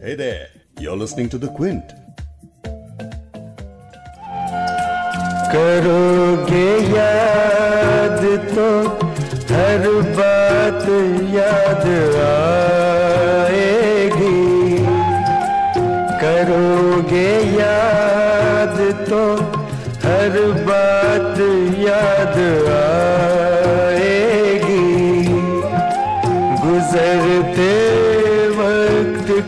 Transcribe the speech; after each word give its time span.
Hey 0.00 0.14
there, 0.14 0.48
you're 0.80 0.96
listening 0.96 1.28
to 1.30 1.38
The 1.38 1.48
Quint. 1.48 1.94
करोगे 5.52 6.66
याद 6.96 8.20
तो 8.54 8.68
हर 9.54 9.86
बात 10.18 10.84
याद 11.34 11.86
आएगी 12.26 12.41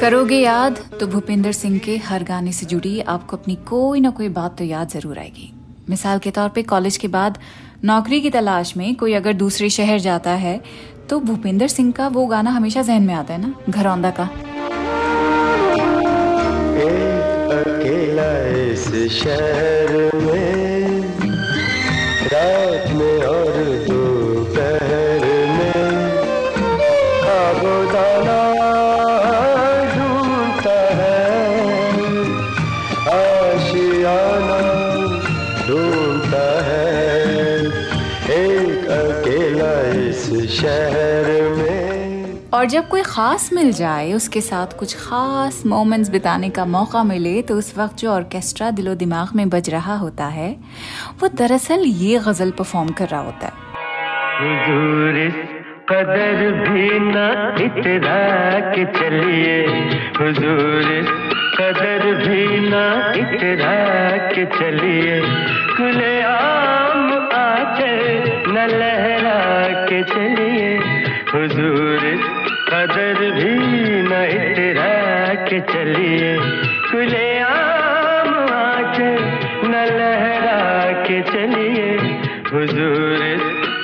करोगे 0.00 0.36
याद 0.36 0.78
तो 1.00 1.06
भूपिंदर 1.06 1.52
सिंह 1.52 1.78
के 1.78 1.96
हर 2.04 2.22
गाने 2.24 2.52
से 2.52 2.66
जुड़ी 2.66 3.00
आपको 3.14 3.36
अपनी 3.36 3.54
कोई 3.68 4.00
ना 4.00 4.10
कोई 4.10 4.28
बात 4.30 4.56
तो 4.58 4.64
याद 4.64 4.88
ज़रूर 4.88 5.18
आएगी। 5.18 5.52
मिसाल 5.90 6.18
के 6.18 6.30
तौर 6.30 6.48
पे 6.48 6.62
कॉलेज 6.62 6.96
के 6.96 7.08
बाद 7.08 7.38
नौकरी 7.84 8.20
की 8.20 8.30
तलाश 8.30 8.76
में 8.76 8.94
कोई 8.94 9.12
अगर 9.14 9.32
दूसरे 9.34 9.68
शहर 9.70 9.98
जाता 10.00 10.30
है 10.44 10.60
तो 11.10 11.20
भूपिंदर 11.20 11.68
सिंह 11.68 11.92
का 11.92 12.08
वो 12.08 12.26
गाना 12.26 12.50
हमेशा 12.50 12.82
जहन 12.82 13.02
में 13.02 13.14
आता 13.14 13.34
है 13.34 13.40
ना 13.40 13.54
घरौंदा 13.68 14.10
का। 14.10 14.24
अकेला 17.52 18.30
इस 18.62 18.84
शहर 19.12 19.88
में 20.16 20.59
रात 22.32 22.90
में 22.96 23.19
और 42.60 42.66
जब 42.66 42.88
कोई 42.88 43.02
खास 43.02 43.48
मिल 43.52 43.72
जाए, 43.72 44.12
उसके 44.12 44.40
साथ 44.40 44.72
कुछ 44.78 44.94
खास 44.94 45.62
मोमेंट्स 45.66 46.08
बिताने 46.10 46.48
का 46.50 46.64
मौका 46.64 47.04
मिले 47.04 47.42
तो 47.42 47.54
उस 47.54 47.72
वक्त 47.78 47.96
जो 47.96 48.10
ऑर्केस्ट्रा 48.10 48.70
दिलो 48.70 48.94
दिमाग 48.94 49.28
में 49.36 49.48
बज 49.48 49.70
रहा 49.70 49.94
होता 49.96 50.26
है, 50.26 50.48
वो 51.20 51.28
दरअसल 51.28 51.84
ये 51.86 52.18
गज़ल 52.18 52.50
परफॉर्म 52.50 52.88
कर 52.98 53.08
रहा 53.08 53.20
होता 53.20 53.46
है। 53.46 53.52
कदर 55.90 56.36
भी 56.60 56.88
न 57.00 57.16
इतरा 57.60 58.20
के 58.74 58.84
चलिए। 58.98 59.56
हुजूर 60.20 60.84
कदर 61.56 62.04
भी 62.18 62.44
न 62.60 62.74
इतरा 63.16 63.72
के 64.28 64.44
चलिए। 64.58 65.20
खुले 65.76 66.14
आम 66.22 67.12
आचे 67.34 67.96
न 68.46 68.68
लहरा 68.70 69.38
के 69.86 70.02
चलिए। 70.04 70.68
हुजूर 71.34 71.79
कदर 72.80 73.30
भी 73.30 73.54
न 74.02 74.12
इतरा 74.12 75.34
के 75.34 75.60
चलिए। 75.60 76.36
खुले 76.90 77.38
आम 77.38 78.34
आचे 78.52 79.16
न 79.68 79.72
लहरा 79.72 80.92
के 80.92 81.22
चलिए। 81.22 81.98
हुजूर 82.54 83.18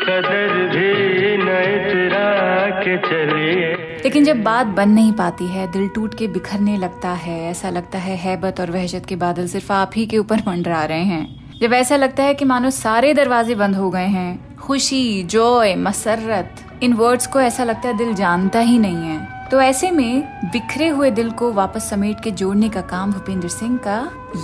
कदर 0.04 0.68
भी 0.68 1.36
न 1.36 1.48
इतरा 1.48 2.66
के 2.80 2.98
चलिए। 2.98 3.72
लेकिन 4.04 4.24
जब 4.24 4.42
बात 4.42 4.66
बन 4.66 4.88
नहीं 4.88 5.12
पाती 5.12 5.46
है, 5.46 5.72
दिल 5.72 5.88
टूट 5.88 6.14
के 6.14 6.26
बिखरने 6.26 6.76
लगता 6.76 7.08
है, 7.08 7.50
ऐसा 7.50 7.70
लगता 7.70 7.98
है 7.98 8.16
हैबत 8.16 8.60
और 8.60 8.70
वहशत 8.70 9.02
के 9.08 9.16
बादल 9.16 9.46
सिर्फ़ 9.46 9.72
आप 9.72 9.90
ही 9.96 10.06
के 10.06 10.18
ऊपर 10.18 10.36
मंडरा 10.36 10.84
रहे 10.84 11.02
हैं। 11.02 11.50
जब 11.60 11.72
ऐसा 11.72 11.96
लगता 11.96 12.22
है 12.22 12.34
कि 12.34 12.44
मानो 12.44 12.70
सारे 12.70 13.14
दरवाजे 13.14 13.54
बंद 13.54 13.76
हो 13.76 13.90
गए 13.90 14.06
हैं, 14.06 14.56
खुशी, 14.56 15.22
जॉय, 15.22 15.74
मसरत 15.74 16.56
इन 16.82 16.92
वर्ड्स 16.92 17.26
को 17.26 17.40
ऐसा 17.40 17.64
लगता 17.64 17.88
है 17.88 17.96
दिल 17.96 18.12
जानता 18.14 18.58
ही 18.58 18.78
नहीं 18.78 18.96
है। 18.96 19.48
तो 19.50 19.60
ऐसे 19.60 19.90
में 19.90 20.22
बिखरे 20.52 20.88
हुए 20.88 21.10
दिल 21.10 21.30
को 21.30 21.50
वापस 21.52 21.88
समेट 21.90 22.20
के 22.20 22.30
जोड़ने 22.30 22.68
का 22.68 22.80
काम 22.90 23.12
भूपेंद्र 23.12 23.48
सिंह 23.48 23.76
का 23.86 23.96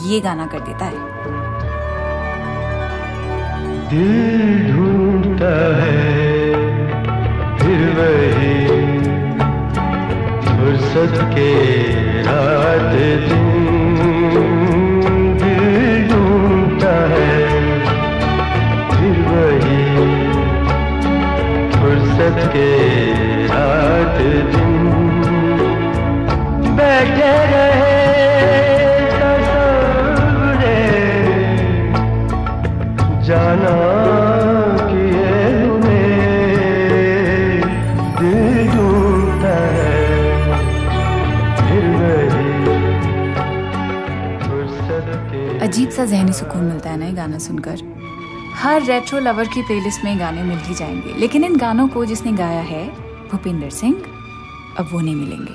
ये 0.06 0.20
गाना 0.20 0.47
कर 0.47 0.60
देता 0.60 0.84
है। 0.84 1.10
दिल 3.91 4.72
ढूंढता 4.72 5.53
है, 5.76 5.98
फिर 7.59 7.84
वही 7.98 8.54
फुर्सत 10.47 11.20
के 11.34 11.50
रात 12.22 12.93
अजीब 45.63 45.91
सा 45.91 46.05
जहनी 46.05 46.33
सुकून 46.33 46.65
मिलता 46.65 46.91
है 46.91 46.97
ना 46.97 47.07
ये 47.07 47.13
गाना 47.13 47.39
सुनकर। 47.39 47.79
हर 48.55 48.83
रेट्रो 48.83 49.19
लवर 49.19 49.45
की 49.45 49.63
प्लेलिस्ट 49.63 50.05
में 50.05 50.19
गाने 50.19 50.43
मिल 50.43 50.59
ही 50.59 50.75
जाएँगे। 50.75 51.15
लेकिन 51.19 51.45
इन 51.45 51.57
गानों 51.57 51.89
को 51.89 52.05
जिसने 52.05 52.33
गाया 52.33 52.61
है, 52.61 52.89
भूपिंदर 53.31 53.71
सिंह, 53.71 53.95
अब 54.79 54.89
वो 54.93 55.01
नहीं 55.01 55.15
मिलेंगे। 55.15 55.53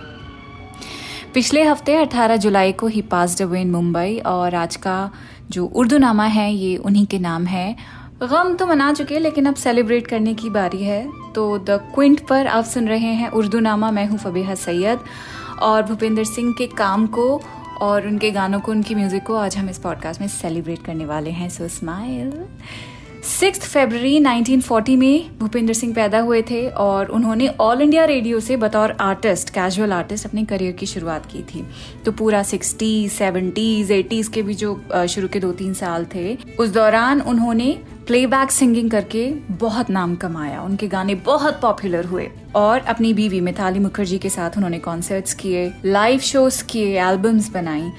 पिछले 1.34 1.64
हफ़्ते 1.64 1.96
18 1.96 2.36
जुलाई 2.36 2.72
को 2.72 2.88
ही 2.88 3.02
पास्ड 3.02 3.42
अवे 3.42 3.62
इन 3.62 3.72
मुंबई 3.72 4.18
और 4.26 4.56
आज 4.56 4.76
का 4.76 5.12
जो 5.50 5.66
उर्दू 5.66 5.98
नामा 5.98 6.24
है, 6.24 6.54
ये 6.54 6.78
उन्हीं 6.78 7.06
के 7.06 7.20
नाम 7.20 7.46
है। 7.46 7.76
गम 8.24 8.54
तो 8.54 8.68
मना 8.68 8.94
चुके 8.94 9.20
लेकिन 9.20 9.46
अब 9.46 9.56
सेलिब्रेट 9.56 10.08
करने 10.08 10.34
की 10.34 10.50
बारी 10.50 10.84
है। 10.84 11.10
तो 11.36 11.58
द 11.58 11.70
क्विंट 11.70 12.28
पर 12.28 12.48
आप 12.48 12.66
सुन 12.66 12.88
रहे 12.88 13.14
हैं 13.14 13.30
उर्दू 13.30 13.60
नामा, 13.60 13.92
मैं 13.92 14.08
हूँ 14.08 14.18
फबीहा 14.18 14.56
सैयद 14.56 15.00
और 15.62 15.84
भूपेंद्र 15.84 16.24
सिंह 16.24 16.56
के 16.58 16.68
काम 16.68 17.08
को 17.08 17.42
और 17.82 18.08
उनके 18.08 18.32
गानों 18.32 18.60
को, 18.60 18.72
उनकी 18.72 18.96
म्यूज़िक 18.96 19.24
को 19.24 19.36
आज 19.36 19.58
हम 19.58 19.70
इस 19.70 19.78
पॉडकास्ट 19.80 20.22
में 20.22 20.28
सेलिब्रेट 20.28 20.86
करने 20.86 21.06
वाले 21.06 21.30
हैं। 21.32 21.50
सो 21.50 21.68
स्माइल 21.70 22.32
सिक्स 23.24 23.60
फरवरी 23.70 24.20
1940 24.20 24.96
में 24.98 25.38
भूपेंद्र 25.40 25.74
सिंह 25.74 25.94
पैदा 25.94 26.20
हुए 26.20 26.42
थे 26.42 26.68
और 26.70 27.08
उन्होंने 27.08 27.48
ऑल 27.60 27.82
इंडिया 27.82 28.06
रेडियो 28.06 28.40
से 28.40 28.58
बतौर 28.58 28.92
आर्टिस्ट 29.02 29.50
कैजुअल 29.50 29.94
आर्टिस्ट 29.94 30.26
अपने 30.26 30.44
करियर 30.46 30.72
की 30.72 30.86
शुरुआत 30.86 31.26
की 31.26 31.42
थी। 31.44 31.66
तो 32.06 32.12
पूरा 32.12 32.44
सिक्सटीज, 32.44 33.12
सेवेंटीज, 33.12 33.92
एटीज 33.92 34.28
के 34.28 34.42
भी 34.42 34.54
जो 34.54 34.80
शुरू 35.10 35.28
के 35.28 35.40
दो 35.40 35.52
तीन 35.52 35.74
साल 35.74 36.06
थे, 36.16 36.36
उस 36.60 36.70
दौरान 36.70 37.22
उन्होंने 37.22 37.78
प्लेबैक 38.08 38.52
सिंगिंग 38.52 38.92
करके 38.92 39.32
बहुत 39.50 39.90
नाम 39.90 40.16
कमाया। 40.16 40.62
उनके 40.62 40.88
गाने 40.88 41.16
बहुत 41.16 41.62
पॉपुलर 41.62 42.06
हुए। 42.06 42.32
और 42.56 42.80
अपनी 42.80 43.14
बीवी 43.14 43.42
मिताली 43.42 43.80
मुखर्जी 43.80 44.18
के 44.18 44.30
साथ 44.30 44.50
उन्होंने 44.50 44.80
कॉन्सर्ट्स 44.80 45.34
किए 45.34 45.74
लाइव 45.86 46.20
शोज़ 46.20 46.64
किए 46.64 47.02
एल्बम्स 47.02 47.50
बनाई। 47.50 47.92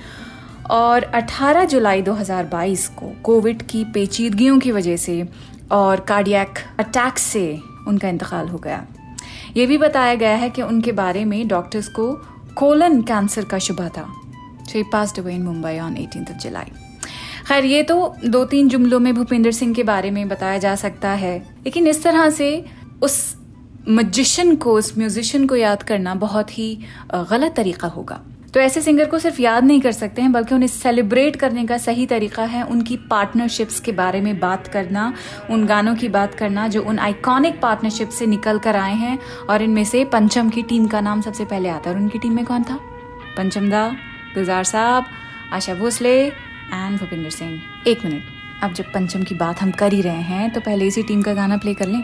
और 0.71 1.05
18 1.05 1.65
जुलाई 1.65 2.03
2022 2.03 2.89
को 2.89 3.13
कोविड 3.23 3.63
की 3.63 3.85
पेचीदगियों 3.85 4.59
की 4.59 4.73
वजह 4.73 4.97
से 4.97 5.29
और 5.71 6.01
कार्डियक 6.01 6.55
अटैक 6.79 7.19
से 7.19 7.61
उनका 7.89 8.09
इंतकाल 8.09 8.49
हो 8.49 8.59
गया। 8.59 8.87
ये 9.57 9.67
भी 9.67 9.79
बताया 9.79 10.15
गया 10.15 10.37
है 10.37 10.51
कि 10.51 10.63
उनके 10.63 10.93
बारे 10.93 11.25
में 11.25 11.49
डॉक्टर्स 11.49 11.89
को 11.89 12.13
कोलन 12.57 13.03
कैंसर 13.03 13.45
का 13.45 13.59
शुबा 13.59 13.89
था। 13.89 14.13
Passed 14.77 15.19
away 15.19 15.35
in 15.35 15.43
Mumbai 15.43 15.79
on 15.79 15.95
18th 15.95 16.31
of 16.31 16.39
July 16.39 16.88
खैर, 17.49 17.65
ये 17.65 17.83
तो 17.83 18.15
दो 18.25 18.45
तीन 18.45 18.69
जुमलों 18.69 19.01
में 19.01 19.15
भूपेंद्र 19.15 19.53
सिंह 19.53 19.75
के 19.75 19.83
बारे 19.83 20.11
में 20.11 20.29
बताया 20.29 20.59
जा 20.59 20.75
सकता 20.75 21.11
है। 21.11 21.39
लेकिन 21.39 21.87
इस 21.87 22.03
तरह 22.03 22.31
से 22.31 22.65
उस 23.03 23.37
मजिशन 23.89 24.57
को, 24.57 24.73
उस 24.73 24.99
म्यूजिशियन 24.99 25.47
को 25.47 25.57
याद 25.57 25.83
करना 25.83 26.15
बहुत 26.15 26.59
ही 26.59 26.81
गलत 27.15 27.55
तरीका 27.57 27.89
होगा। 27.89 28.21
तो 28.55 28.61
ऐसे 28.61 28.81
सिंगर 28.81 29.05
को 29.05 29.19
सिर्फ़ 29.19 29.43
याद 29.43 29.65
नहीं 29.65 29.81
कर 29.81 29.93
सकते 29.93 30.23
हैं, 30.23 30.33
बल्कि 30.33 30.55
उन्हें 30.55 30.69
सेलिब्रेट 30.69 31.37
करने 31.37 31.67
का 31.67 31.79
सही 31.79 32.07
तरीका 32.07 32.43
है 32.43 32.63
उनकी 32.63 32.97
पार्टनरशिप्स 32.97 33.81
के 33.81 33.93
बारे 33.93 34.21
में 34.21 34.41
बात 34.41 34.67
करना, 34.67 35.15
उन 35.51 35.67
गानों 35.67 35.95
की 35.95 36.09
बात 36.09 36.35
करना, 36.35 36.69
जो 36.69 36.83
उन 36.83 36.99
आइकॉनिक 36.99 37.61
पार्टनरशिप 37.61 38.09
से 38.09 38.27
निकल 38.27 38.59
कर 38.59 38.77
आए 38.77 38.95
हैं। 38.95 39.19
और 39.51 39.63
इनमें 39.63 39.85
से 39.85 40.05
पंचम 40.05 40.51
की 40.51 40.63
टीम 40.63 40.87
का 40.87 41.01
नाम 41.01 41.21
सबसे 41.21 41.45
पहले 41.45 41.69
आता 41.69 41.91
है। 41.91 41.97
और 41.97 42.03
उनकी 42.03 42.19
टीम 42.19 42.35
में 42.35 42.45
कौन 42.45 42.63
था? 42.63 42.75
पंचम 43.37 43.71
दा, 43.71 43.89
गुलजार 44.35 44.65
साहब, 44.65 45.05
आशा 45.53 45.75
भोसले 45.75 46.48
एंड 46.75 46.99
भूपिंदर 46.99 47.31
सिंह, 47.31 47.61
एक 47.87 48.05
मिनट। 48.05 48.23
अब 48.63 48.73
जब 48.73 48.93
पंचम 48.93 49.23
की 49.23 49.35
बात 49.37 49.61
हम 49.63 49.71
कर 49.73 49.93
ही 49.93 50.01
रहे 50.03 50.23
हैं 50.25 50.51
तो 50.51 50.61
पहले 50.61 50.87
इसी 50.87 51.03
टीम 51.03 51.23
का 51.23 51.33
गाना 51.35 51.57
प्ले 51.57 51.75
कर 51.75 51.87
लें। 51.87 52.03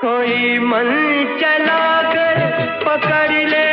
कोई 0.00 0.58
मन 0.60 0.90
चला 1.40 2.02
कर 2.12 2.36
पकड़ 2.84 3.32
लेगा 3.32 3.65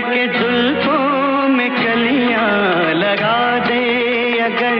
के 0.00 0.26
जुल्फों 0.26 1.48
में 1.48 1.70
कलियाँ 1.70 2.48
लगा 2.94 3.58
दे 3.58 3.82
अगर 4.38 4.74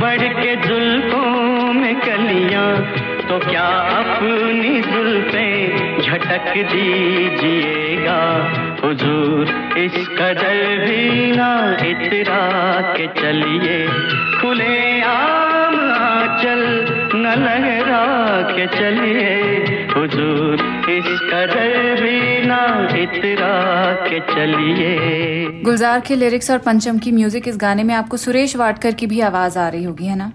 बढ़ 0.00 0.44
के 0.44 0.56
जुल्फों 0.56 1.72
में 1.72 2.00
कलियाँ 2.00 2.94
तो 3.28 3.38
क्या 3.38 3.66
अपनी 4.00 4.80
जुल्फे 4.80 5.76
झटक 6.02 6.54
दीजिएगा? 6.56 8.20
हुजूर, 8.84 9.72
इस 9.78 10.08
कदर 10.08 10.86
भी 10.86 11.32
ना 11.32 11.76
इतरा 11.86 12.42
के 12.80 13.06
चलिए। 13.06 13.88
खुले 14.40 15.00
आम 15.00 15.76
आंचल 15.90 16.62
न 17.14 17.26
लहरा 17.26 18.04
के 18.56 18.66
चलिए। 18.66 19.34
हुजूर, 19.96 20.54
इस 20.90 21.20
कदर 21.20 22.02
भी 22.02 22.23
के 23.98 24.20
चलिए। 24.34 25.62
गुलजार 25.62 26.00
के 26.00 26.16
लिरिक्स 26.16 26.50
और 26.50 26.58
पंचम 26.58 26.98
की 26.98 27.12
म्यूज़िक 27.12 27.48
इस 27.48 27.56
गाने 27.56 27.84
में 27.84 27.94
आपको 27.94 28.16
सुरेश 28.16 28.56
वाडकर 28.56 28.94
की 28.94 29.06
भी 29.06 29.20
आवाज़ 29.20 29.58
आ 29.58 29.68
रही 29.68 29.84
होगी, 29.84 30.06
है 30.06 30.16
ना? 30.16 30.30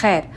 खैर, 0.00 0.28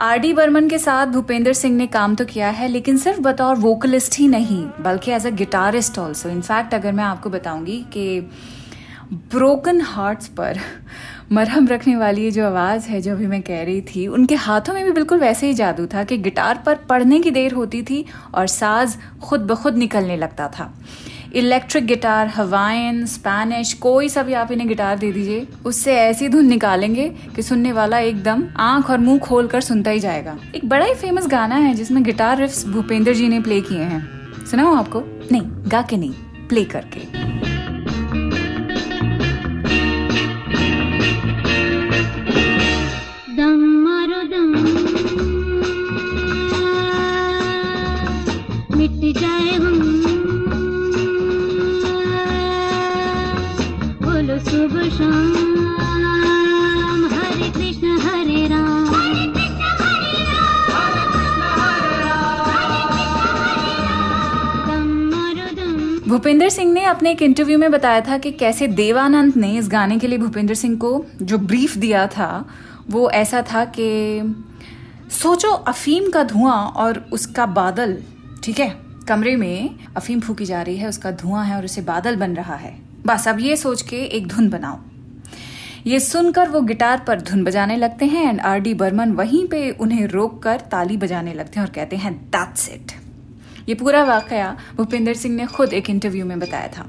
आर 0.00 0.18
डी 0.18 0.32
बर्मन 0.32 0.68
के 0.68 0.78
साथ 0.78 1.06
भूपेंद्र 1.06 1.52
सिंह 1.52 1.76
ने 1.76 1.86
काम 1.86 2.14
तो 2.14 2.24
किया 2.24 2.48
है, 2.48 2.68
लेकिन 2.68 2.96
सिर्फ़ 2.96 3.20
बतौर 3.20 3.56
वोकलिस्ट 3.56 4.18
ही 4.18 4.28
नहीं, 4.28 4.64
बल्कि 4.80 5.10
as 5.10 5.26
a 5.26 5.30
guitarist 5.30 5.98
also 5.98 6.28
in fact 6.28 6.74
अगर 6.74 6.92
मैं 6.92 7.04
आपको 7.04 7.30
बताऊँगी 7.30 7.84
कि 7.92 8.20
ब्रोकन 9.12 9.80
हार्ट्स 9.80 10.28
पर 10.28 10.58
मरहम 11.32 11.66
रखने 11.68 11.94
वाली 11.96 12.30
जो 12.30 12.46
आवाज़ 12.46 12.88
है, 12.88 13.00
जो 13.00 13.12
अभी 13.12 13.26
मैं 13.26 13.40
कह 13.42 13.62
रही 13.62 13.80
थी, 13.80 14.06
उनके 14.06 14.34
हाथों 14.34 14.74
में 14.74 14.84
भी 14.84 14.90
बिल्कुल 14.90 15.18
वैसे 15.18 15.46
ही 15.46 15.54
जादू 15.54 15.86
था 15.86 16.04
कि 16.04 16.18
गिटार 16.18 16.62
पर 16.66 16.74
पढ़ने 16.88 17.20
की 17.20 17.30
देर 17.30 17.52
होती 17.52 17.82
थी 17.82 18.04
और 18.34 18.46
साज 18.46 18.96
खुद 19.22 19.40
ब 19.40 19.54
खुद 19.54 19.76
निकलने 19.76 20.16
लगता 20.16 20.48
था। 20.48 20.72
इलेक्ट्रिक 21.34 21.86
गिटार 21.86 22.28
हवाइन 22.28 23.06
स्पैनिश, 23.06 23.72
कोई 23.72 24.08
सा 24.08 24.22
भी 24.22 24.32
आप 24.32 24.52
इन्हें 24.52 24.68
गिटार 24.68 24.98
दे 24.98 25.12
दीजिए, 25.12 25.46
उससे 25.64 25.94
ऐसी 25.94 26.28
धुन 26.28 26.46
निकालेंगे 26.46 27.08
कि 27.36 27.42
सुनने 27.42 27.72
वाला 27.72 27.98
एकदम 27.98 28.44
आँख 28.56 28.90
और 28.90 28.98
मुँह 28.98 29.18
खोल 29.18 29.46
कर 29.46 29.60
सुनता 29.60 29.90
ही 29.90 30.00
जाएगा। 30.00 30.38
एक 30.54 30.68
बड़ा 30.68 30.86
ही 30.86 30.94
फ़ेमस 30.94 31.26
गाना 31.26 31.54
है 31.54 31.74
जिसमें 31.74 32.02
गिटार 32.02 32.38
रिफ्स 32.38 32.66
भूपेंद्र 32.66 33.14
जी 33.14 33.28
ने 33.28 33.40
प्ले 33.40 33.60
किए 33.60 33.82
हैं। 33.82 34.08
सुना 34.46 34.68
आपको? 34.78 35.02
नहीं, 35.32 35.42
गा 35.70 35.82
के 35.82 35.96
नहीं 35.96 36.12
प्ले 36.48 36.64
करके। 36.64 37.43
भूपेंद्र 67.02 67.12
सिंह 67.12 67.12
ने 67.12 67.12
अपने 67.12 67.12
एक 67.12 67.22
इंटरव्यू 67.22 67.58
में 67.58 67.70
बताया 67.70 68.00
था 68.00 68.18
कि 68.18 68.32
कैसे 68.32 68.66
देवानंद 68.66 69.36
ने 69.36 69.58
इस 69.58 69.68
गाने 69.68 69.98
के 69.98 70.06
लिए 70.06 70.18
भूपेंद्र 70.18 70.54
सिंह 70.54 70.76
को 70.76 71.06
जो 71.22 71.38
ब्रीफ 71.38 71.76
दिया 71.76 72.06
था, 72.06 72.48
वो 72.90 73.10
ऐसा 73.10 73.42
था 73.42 73.64
कि 73.64 74.34
सोचो 75.10 75.50
अफीम 75.50 76.10
का 76.10 76.22
धुआँ 76.22 76.66
और 76.66 77.06
उसका 77.12 77.46
बादल, 77.46 78.02
ठीक 78.42 78.60
है, 78.60 78.76
कमरे 79.08 79.36
में 79.36 79.70
अफीम 79.96 80.20
फूकी 80.20 80.44
जा 80.44 80.62
रही 80.62 80.76
है, 80.76 80.88
उसका 80.88 81.10
धुआँ 81.10 81.44
है 81.44 81.56
और 81.56 81.64
उसे 81.64 81.80
बादल 81.80 82.16
बन 82.16 82.34
रहा 82.34 82.54
है। 82.54 82.80
बस 83.06 83.28
अब 83.28 83.40
ये 83.40 83.56
सोच 83.56 83.82
के 83.82 83.96
एक 83.96 84.28
धुन 84.28 84.50
बनाओ। 84.50 84.78
ये 85.86 86.00
सुनकर 86.00 86.48
वो 86.48 86.60
गिटार 86.60 87.04
पर 87.06 87.20
धुन 87.20 87.44
बजाने 87.44 87.76
लगते 87.76 88.04
हैं 88.04 88.28
एंड 88.28 88.40
आर 88.40 88.58
डी 88.58 88.74
बर्मन 88.74 89.12
वहीं 89.12 89.48
पे 89.48 89.70
उन्हें 89.70 90.06
रोक 90.06 90.42
कर 90.42 90.56
ताली 90.56 90.96
बजाने 90.96 91.34
लगते 91.34 91.60
हैं 91.60 91.66
और 91.66 91.74
कहते 91.74 91.96
हैं 91.96 92.14
दैट्स 92.14 92.68
इट 92.68 93.03
ये 93.68 93.74
पूरा 93.74 94.04
वाकया 94.04 94.56
भूपेंद्र 94.76 95.14
सिंह 95.14 95.36
ने 95.36 95.46
खुद 95.46 95.72
एक 95.72 95.90
इंटरव्यू 95.90 96.26
में 96.26 96.38
बताया 96.40 96.68
था। 96.68 96.86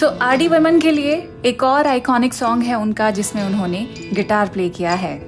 सो 0.00 0.06
आर 0.06 0.36
डी 0.36 0.48
बर्मन 0.48 0.80
के 0.80 0.90
लिए 0.90 1.28
एक 1.46 1.62
और 1.62 1.86
आइकॉनिक 1.86 2.34
सॉन्ग 2.34 2.62
है 2.62 2.74
उनका 2.74 3.10
जिसमें 3.10 3.42
उन्होंने 3.44 3.86
गिटार 4.12 4.48
प्ले 4.48 4.68
किया 4.68 4.92
है। 4.94 5.18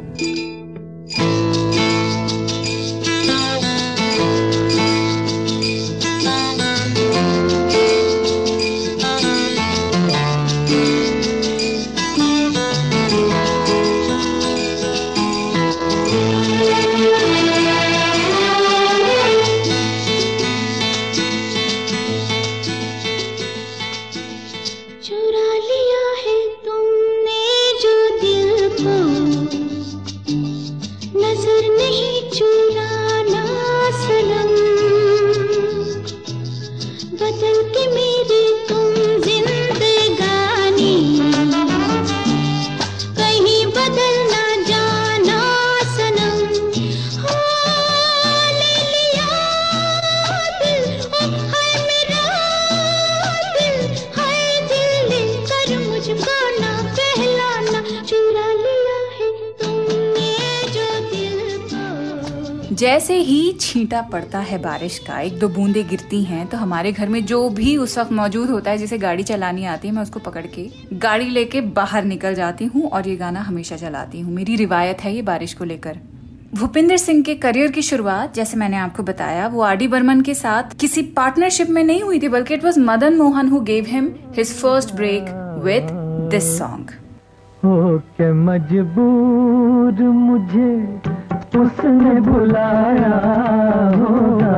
जैसे 62.72 63.14
ही 63.17 63.52
छींटा 63.60 64.00
पड़ता 64.02 64.38
है 64.41 64.58
बारिश 64.58 64.98
का, 64.98 65.19
एक 65.20 65.38
दो 65.38 65.48
बूंदे 65.48 65.82
गिरती 65.84 66.22
हैं 66.24 66.46
तो 66.46 66.56
हमारे 66.58 66.93
घर 66.93 67.08
में 67.08 67.24
जो 67.26 67.48
भी 67.50 67.76
उस 67.76 67.98
वक्त 67.98 68.12
मौजूद 68.12 68.50
होता 68.50 68.70
है, 68.70 68.79
जिसे 68.79 68.98
गाड़ी 68.98 69.22
चलानी 69.22 69.64
आती 69.64 69.88
है, 69.88 69.94
मैं 69.94 70.02
उसको 70.02 70.20
पकड़ 70.20 70.46
के 70.46 70.69
गाड़ी 70.94 71.29
लेके 71.29 71.60
बाहर 71.72 72.05
निकल 72.05 72.34
जाती 72.34 72.64
हूँ 72.67 72.88
और 72.88 73.08
ये 73.08 73.17
गाना 73.17 73.41
हमेशा 73.41 73.76
चलाती 73.76 74.20
हूँ। 74.20 74.32
मेरी 74.34 74.56
रिवायत 74.56 75.05
है 75.05 75.14
ये 75.14 75.22
बारिश 75.22 75.55
को 75.55 75.64
लेकर। 75.64 75.98
भूपिंदर 76.55 76.96
सिंह 76.96 77.22
के 77.22 77.34
करियर 77.34 77.70
की 77.70 77.82
शुरुआत, 77.82 78.34
जैसे 78.34 78.56
मैंने 78.56 78.76
आपको 78.76 79.02
बताया, 79.02 79.46
वो 79.48 79.62
आर 79.62 79.76
डी 79.76 79.88
बर्मन 79.88 80.20
के 80.20 80.34
साथ 80.34 80.74
किसी 80.81 81.02
पार्टनरशिप 81.12 81.70
में 81.70 81.82
नहीं 81.84 82.02
हुई 82.02 82.20
थी, 82.20 82.29
बल्कि 82.29 82.55
it 82.55 82.64
was 82.64 82.81
Madan 82.81 83.17
Mohan 83.17 83.48
who 83.48 83.60
gave 83.62 83.86
him 83.88 84.10
his 84.36 84.55
first 84.55 84.94
break 84.94 85.31
with 85.64 85.88
this 86.31 86.58
song 86.58 86.91
मजबूर 88.43 90.02
मुझे 90.02 90.70
उसने 91.56 92.20
बुलाया 92.20 93.14
होगा। 93.96 94.56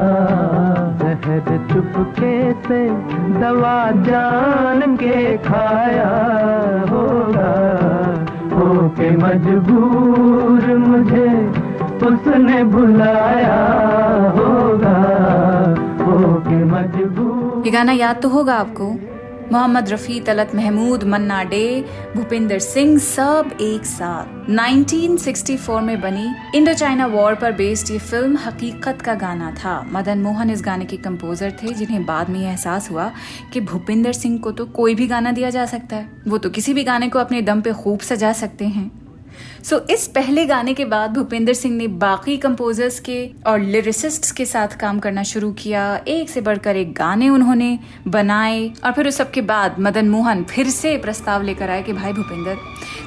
जहर 1.00 1.66
चुपके 1.72 2.52
से 2.52 2.80
दवा 3.40 3.90
जान 3.90 4.96
के 4.96 5.36
खाया 5.36 6.08
होगा। 6.90 7.52
हो 8.54 8.88
के 8.88 9.10
मजबूर 9.16 10.76
मुझे 10.76 11.28
उसने 12.06 12.64
बुलाया 12.64 13.58
होगा। 14.38 14.96
हो 16.04 16.34
के 16.34 16.64
मजबूर 16.64 17.62
ये 17.66 17.70
गाना 17.70 17.92
याद 17.92 18.16
तो 18.22 18.28
होगा 18.28 18.54
आपको? 18.54 18.86
मोहम्मद 19.52 19.88
रफ़ी, 19.88 20.20
तलत 20.20 20.54
महमूद, 20.54 21.04
मन्ना 21.04 21.42
डे, 21.44 21.84
भूपिंदर 22.16 22.58
सिंह 22.58 22.98
सब 22.98 23.50
एक 23.60 23.84
साथ। 23.84 24.50
1964 24.50 25.80
में 25.80 26.00
बनी 26.00 26.34
इंडो 26.54 26.72
चाइना 26.72 27.06
वॉर 27.06 27.34
पर 27.34 27.52
बेस्ड 27.52 27.90
ये 27.90 27.98
फ़िल्म 27.98 28.36
हकीकत 28.36 29.02
का 29.02 29.14
गाना 29.14 29.50
था। 29.50 29.86
मदन 29.92 30.18
मोहन 30.18 30.50
इस 30.50 30.62
गाने 30.62 30.84
के 30.84 30.96
कंपोजर 30.96 31.50
थे, 31.50 31.74
जिन्हें 31.74 32.06
बाद 32.06 32.30
में 32.30 32.40
यह 32.40 32.50
एहसास 32.50 32.90
हुआ 32.90 33.12
कि 33.52 33.60
भूपिंदर 33.60 34.12
सिंह 34.12 34.38
को 34.38 34.52
तो 34.52 34.66
कोई 34.66 34.94
भी 34.94 35.06
गाना 35.06 35.32
दिया 35.32 35.50
जा 35.50 35.66
सकता 35.66 35.96
है। 35.96 36.08
वो 36.28 36.38
तो 36.38 36.50
किसी 36.50 36.74
भी 36.74 36.84
गाने 36.84 37.08
को 37.08 37.18
अपने 37.18 37.42
दम 37.42 37.60
पे 37.60 37.72
खूब 37.72 38.00
सजा 38.00 38.32
सकते 38.32 38.64
हैं। 38.64 39.03
सो 39.64 39.76
so, 39.76 39.90
इस 39.90 40.06
पहले 40.06 40.46
गाने 40.46 40.74
के 40.74 40.84
बाद 40.84 41.14
भूपेंद्र 41.14 41.52
सिंह 41.52 41.76
ने 41.76 41.88
बाकी 41.88 42.36
कंपोजर्स 42.36 43.00
के 43.00 43.30
और 43.46 43.60
लिरिसिस्ट्स 43.60 44.32
के 44.32 44.44
साथ 44.44 44.68
काम 44.68 44.98
करना 44.98 45.22
शुरू 45.22 45.52
किया। 45.52 46.00
एक 46.08 46.30
से 46.30 46.40
बढ़कर 46.40 46.76
एक 46.76 46.94
गाने 46.94 47.28
उन्होंने 47.28 47.78
बनाए 48.08 48.68
और 48.84 48.92
फिर 48.92 49.08
उस 49.08 49.16
सब 49.16 49.30
के 49.30 49.40
बाद 49.40 49.76
मदन 49.80 50.08
मोहन 50.08 50.44
फिर 50.44 50.68
से 50.68 50.96
प्रस्ताव 50.98 51.42
लेकर 51.42 51.70
आए 51.70 51.82
कि 51.82 51.92
भाई 51.92 52.12
भूपेंद्र 52.12 52.56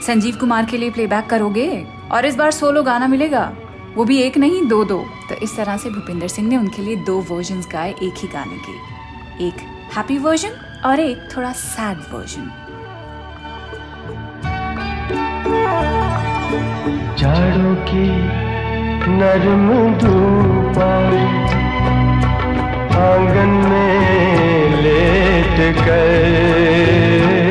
संजीव 0.07 0.35
कुमार 0.35 0.65
के 0.65 0.77
लिए 0.77 0.91
प्लेबैक 0.91 1.25
करोगे? 1.25 1.85
और 2.11 2.25
इस 2.25 2.35
बार 2.35 2.51
सोलो 2.51 2.83
गाना 2.83 3.07
मिलेगा? 3.07 3.57
वो 3.95 4.05
भी 4.05 4.17
एक 4.17 4.37
नहीं 4.37 4.67
दो 4.67 4.83
दो। 4.83 5.05
तो 5.29 5.35
इस 5.35 5.55
तरह 5.57 5.77
से 5.77 5.89
भूपेंद्र 5.89 6.27
सिंह 6.27 6.47
ने 6.47 6.57
उनके 6.57 6.81
लिए 6.81 6.95
दो 6.95 7.21
वर्जन 7.21 7.61
गाए 7.61 7.91
एक 7.91 8.13
ही 8.17 8.27
गाने 8.27 8.57
के। 8.57 9.47
एक 9.47 9.53
हैप्पी 9.97 10.17
वर्जन 10.17 10.81
और 10.85 10.99
एक 10.99 11.29
थोड़ा 11.37 11.51
सैड 11.51 11.97
वर्जन 11.97 12.66
जाड़ों 17.19 17.75
की 17.89 18.07
नरम 19.19 19.67
धूप 20.01 20.77
आँगन 22.97 23.53
में 23.69 24.81
लेट 24.83 25.57
कर। 25.77 27.46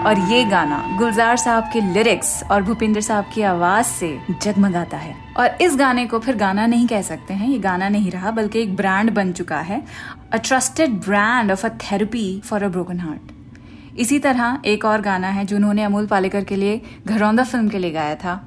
और 0.00 0.18
ये 0.30 0.44
गाना 0.44 0.76
गुलजार 0.98 1.36
साहब 1.36 1.64
के 1.72 1.80
लिरिक्स 1.82 2.42
और 2.50 2.62
भूपिंदर 2.62 3.00
साहब 3.00 3.24
की 3.34 3.42
आवाज़ 3.42 3.86
से 3.86 4.08
जगमगाता 4.32 4.96
है। 4.96 5.14
और 5.38 5.56
इस 5.62 5.76
गाने 5.76 6.06
को 6.06 6.18
फिर 6.18 6.36
गाना 6.36 6.66
नहीं 6.66 6.86
कह 6.86 7.02
सकते 7.02 7.34
हैं, 7.34 7.48
ये 7.48 7.58
गाना 7.58 7.88
नहीं 7.88 8.10
रहा, 8.10 8.30
बल्कि 8.30 8.60
एक 8.60 8.74
ब्रांड 8.76 9.10
बन 9.10 9.32
चुका 9.32 9.58
है 9.60 9.82
a 10.32 10.36
trusted 10.38 10.92
brand 11.00 11.52
of 11.52 11.66
a 11.66 11.70
therapy 11.80 12.40
for 12.44 12.62
a 12.62 12.68
broken 12.68 13.00
heart 13.00 13.98
इसी 13.98 14.18
तरह 14.18 14.60
एक 14.66 14.84
और 14.84 15.00
गाना 15.00 15.28
है 15.28 15.44
जो 15.44 15.56
उन्होंने 15.56 15.82
अमूल 15.82 16.06
पालेकर 16.06 16.44
के 16.44 16.56
लिए 16.56 16.80
घरौंदा 17.06 17.44
फ़िल्म 17.44 17.68
के 17.68 17.78
लिए 17.78 17.90
गाया 17.90 18.14
था। 18.14 18.40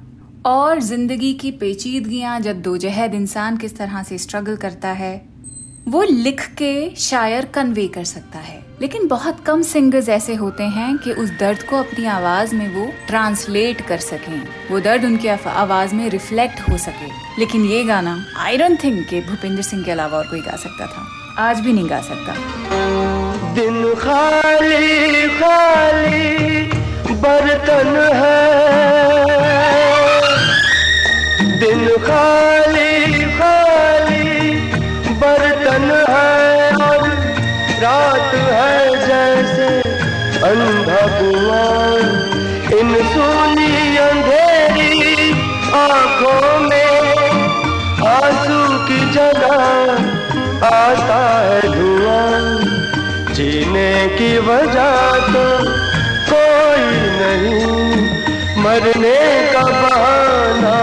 और 0.46 0.80
ज़िंदगी 0.80 1.32
की 1.34 1.50
पेचीदगियाँ 1.52 2.40
जद्दोजहद 2.40 3.14
इंसान 3.14 3.56
किस 3.56 3.76
तरह 3.76 4.02
से 4.02 4.18
स्ट्रगल 4.18 4.56
करता 4.56 4.88
है 4.92 5.14
वो 5.88 6.02
लिख 6.02 6.46
के 6.46 6.96
शायर 6.96 7.44
कन्वे 7.44 7.88
कर 7.88 8.04
सकता 8.04 8.38
है। 8.38 8.64
लेकिन 8.80 9.06
बहुत 9.06 9.44
कम 9.46 9.62
सिंगर्स 9.62 10.08
ऐसे 10.08 10.34
होते 10.34 10.62
हैं 10.62 10.98
कि 10.98 11.12
उस 11.12 11.30
दर्द 11.40 11.62
को 11.62 11.78
अपनी 11.78 12.06
आवाज़ 12.06 12.54
में 12.54 12.74
वो 12.74 12.92
ट्रांसलेट 13.06 13.80
कर 13.80 13.98
सकें। 13.98 14.48
वो 14.70 14.80
दर्द 14.80 15.04
उनकी 15.04 15.28
आवाज़ 15.48 15.94
में 15.94 16.10
रिफ्लेक्ट 16.10 16.70
हो 16.70 16.78
सके। 16.78 17.06
लेकिन 17.38 17.64
ये 17.64 17.84
गाना 17.84 18.26
आई 18.38 18.56
डोंट 18.56 18.84
थिंक 18.84 19.08
कि 19.08 19.20
भूपेंद्र 19.20 19.62
सिंह 19.62 19.84
के 19.84 19.90
अलावा 19.90 20.18
और 20.18 20.24
कोई 20.24 20.40
गा 20.40 20.56
सकता 20.56 20.86
था। 20.86 21.08
आज 21.42 21.60
भी 21.60 21.72
नहीं 21.72 21.90
गा 21.90 22.00
सकता। 22.00 22.34
दिन 23.54 23.94
खाली 23.94 25.28
खाली, 25.28 26.62
बर्तन 27.14 28.12
है। 28.14 28.64
दिन 31.60 31.88
खाली 31.96 33.24
खाली 33.38 34.13
की 54.18 54.32
वजह 54.38 54.94
तो 55.28 55.46
कोई 56.30 56.86
नहीं। 57.20 57.64
मरने 58.64 59.18
का 59.52 59.62
बहाना 59.62 60.74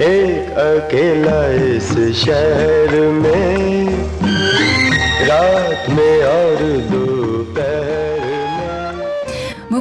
एक 0.00 0.58
अकेला 0.58 1.40
इस 1.66 1.88
शहर 2.18 2.92
में, 3.14 3.88
रात 5.28 5.88
में 5.90 6.22
और 6.24 6.62
में 6.90 6.97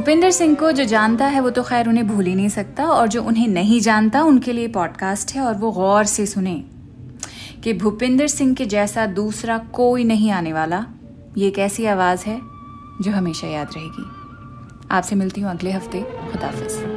भूपिंदर 0.07 0.31
सिंह 0.31 0.55
को 0.55 0.71
जो 0.71 0.83
जानता 0.83 1.25
है 1.25 1.39
वो 1.39 1.49
तो 1.49 1.63
खैर 1.63 1.87
उन्हें 1.89 2.07
भूल 2.07 2.25
ही 2.25 2.35
नहीं 2.35 2.49
सकता 2.49 2.85
और 2.85 3.07
जो 3.07 3.23
उन्हें 3.23 3.47
नहीं 3.47 3.79
जानता 3.81 4.21
उनके 4.23 4.53
लिए 4.53 4.67
पॉडकास्ट 4.67 5.35
है 5.35 5.41
और 5.41 5.55
वो 5.55 5.71
गौर 5.71 6.03
से 6.03 6.25
सुने 6.25 6.53
कि 7.63 7.73
भूपिंदर 7.73 8.27
सिंह 8.27 8.55
के 8.55 8.65
जैसा 8.65 9.05
दूसरा 9.05 9.57
कोई 9.57 10.03
नहीं 10.03 10.31
आने 10.31 10.53
वाला, 10.53 10.85
ये 11.37 11.47
एक 11.47 11.59
ऐसी 11.59 11.85
आवाज़ 11.85 12.25
है 12.25 12.39
जो 13.01 13.11
हमेशा 13.11 13.47
याद 13.47 13.67
रहेगी। 13.75 14.05
आपसे 14.91 15.15
मिलती 15.15 15.41
हूँ 15.41 15.51
अगले 15.51 15.71
हफ़्ते। 15.71 16.01
खुदाफिज। 16.01 16.96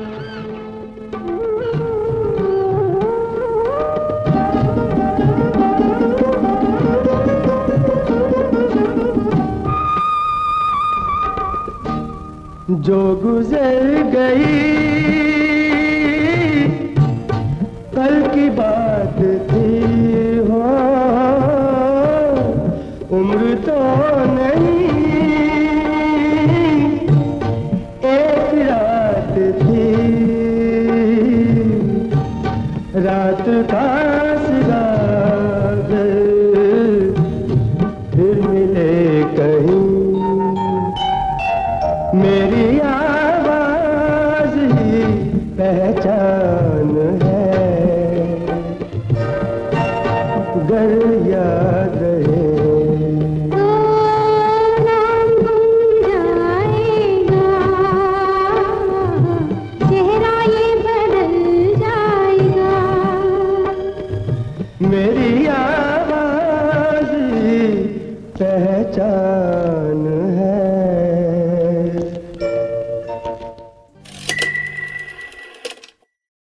जो 12.71 12.99
गुजर 13.17 13.87
गई। 14.13 14.59
कल 17.95 18.21
की 18.35 18.49
बात 18.51 19.17
थी 19.51 19.71
हो 20.49 20.61
उम्र 23.19 23.55
तो 23.67 23.79
नहीं 24.35 24.90
गर 50.69 51.60